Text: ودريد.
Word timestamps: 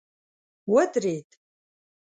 ودريد. 0.69 1.25